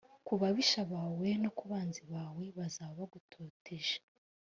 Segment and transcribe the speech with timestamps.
[0.25, 3.95] ku babisha bawe no ku banzi bawe bazaba bagutoteje.